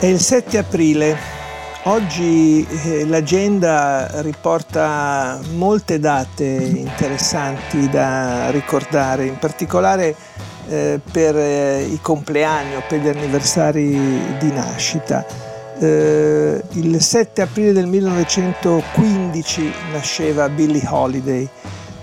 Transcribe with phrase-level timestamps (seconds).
[0.00, 1.14] È il 7 aprile.
[1.82, 10.16] Oggi eh, l'agenda riporta molte date interessanti da ricordare, in particolare
[10.68, 15.22] eh, per eh, i compleanni o per gli anniversari di nascita.
[15.80, 21.46] Il 7 aprile del 1915 nasceva Billie Holiday,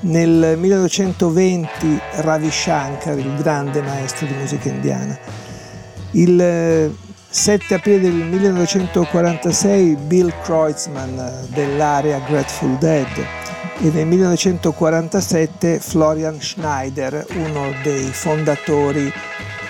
[0.00, 5.18] nel 1920 Ravi Shankar, il grande maestro di musica indiana.
[6.10, 6.94] Il
[7.36, 13.06] 7 aprile del 1946 Bill Kreutzmann dell'area Grateful Dead
[13.82, 19.12] e nel 1947 Florian Schneider, uno dei fondatori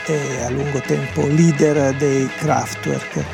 [0.06, 3.24] e a lungo tempo leader dei Kraftwerk.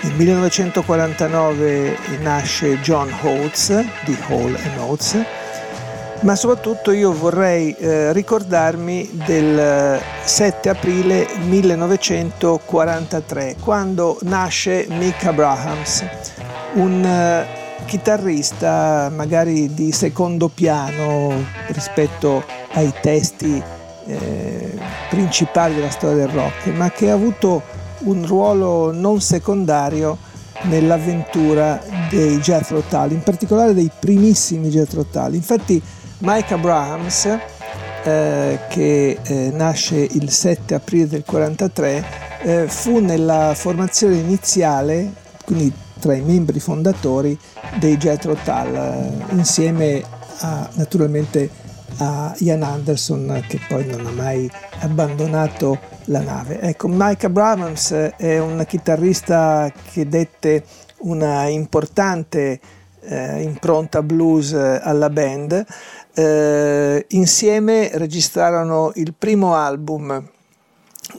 [0.00, 5.22] Nel 1949 nasce John Oates di Hall Oates
[6.22, 16.04] ma soprattutto io vorrei eh, ricordarmi del 7 aprile 1943, quando nasce Mick Abrahams,
[16.74, 17.44] un eh,
[17.86, 21.34] chitarrista magari di secondo piano
[21.68, 23.62] rispetto ai testi
[24.06, 24.78] eh,
[25.10, 27.62] principali della storia del rock, ma che ha avuto
[28.04, 30.18] un ruolo non secondario
[30.62, 35.34] nell'avventura dei Jethro Tull, in particolare dei primissimi Jethro Tull.
[35.34, 35.82] Infatti
[36.24, 37.26] Mike Abrahams,
[38.04, 42.04] eh, che eh, nasce il 7 aprile del 1943,
[42.42, 45.12] eh, fu nella formazione iniziale,
[45.44, 47.36] quindi tra i membri fondatori
[47.80, 50.00] dei Jethro Tull, eh, insieme
[50.38, 51.50] a, naturalmente
[51.96, 54.48] a Ian Anderson che poi non ha mai
[54.78, 56.60] abbandonato la nave.
[56.60, 60.62] Ecco, Mike Abrahams è un chitarrista che dette
[60.98, 62.60] una importante
[63.02, 65.66] eh, impronta blues alla band
[66.14, 70.22] eh, insieme registrarono il primo album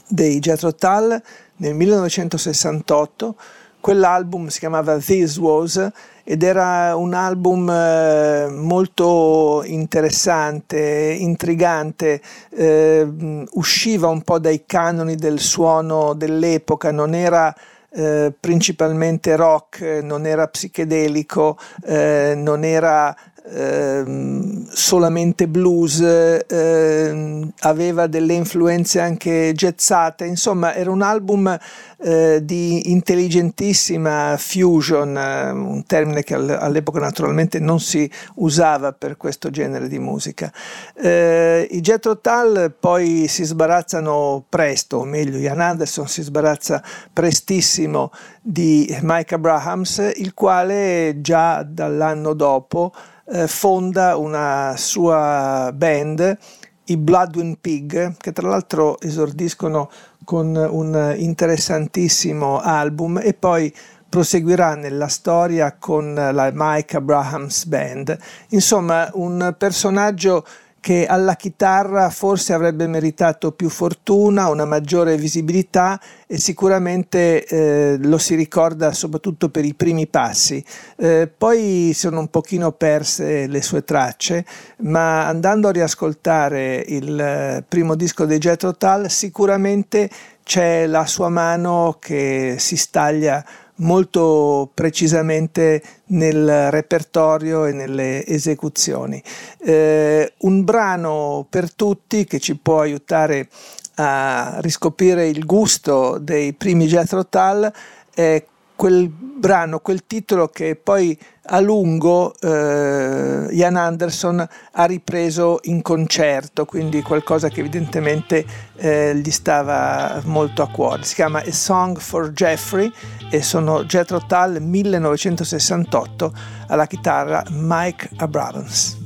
[0.08, 1.20] dei Jethro Tull
[1.56, 3.36] nel 1968.
[3.80, 5.90] Quell'album si chiamava This Was
[6.26, 13.06] ed era un album eh, molto interessante, intrigante, eh,
[13.52, 17.54] usciva un po' dai canoni del suono dell'epoca, non era
[17.94, 23.16] eh, principalmente rock, non era psichedelico, eh, non era
[23.46, 31.54] Ehm, solamente blues, eh, aveva delle influenze anche jazzate, insomma era un album
[31.98, 39.50] eh, di intelligentissima fusion, eh, un termine che all'epoca naturalmente non si usava per questo
[39.50, 40.50] genere di musica.
[40.94, 48.10] Eh, I Jethro Tull poi si sbarazzano presto, o meglio Ian Anderson si sbarazza prestissimo
[48.40, 52.92] di Mike Abrahams, il quale già dall'anno dopo
[53.26, 56.38] eh, fonda una sua band,
[56.86, 59.90] i Bloodwind Pig, che tra l'altro esordiscono
[60.24, 63.72] con un interessantissimo album e poi
[64.08, 68.16] proseguirà nella storia con la Mike Abrahams Band.
[68.50, 70.44] Insomma, un personaggio
[70.84, 78.18] che alla chitarra forse avrebbe meritato più fortuna, una maggiore visibilità e sicuramente eh, lo
[78.18, 80.62] si ricorda soprattutto per i primi passi.
[80.96, 84.44] Eh, poi sono un pochino perse le sue tracce,
[84.80, 90.10] ma andando a riascoltare il eh, primo disco dei Jethro Tull sicuramente
[90.42, 93.42] c'è la sua mano che si staglia
[93.76, 99.22] molto precisamente nel repertorio e nelle esecuzioni.
[99.58, 103.48] Eh, un brano per tutti che ci può aiutare
[103.96, 107.70] a riscoprire il gusto dei primi Jethro Tull
[108.12, 108.44] è
[108.76, 111.16] quel brano, quel titolo che poi
[111.46, 118.44] a lungo eh, Ian Anderson ha ripreso in concerto, quindi qualcosa che evidentemente
[118.76, 121.02] eh, gli stava molto a cuore.
[121.04, 122.90] Si chiama A Song for Jeffrey
[123.30, 126.32] e sono Jethro Tull 1968
[126.68, 129.03] alla chitarra Mike Abrams.